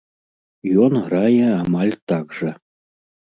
[0.85, 2.51] Ён грае амаль так жа.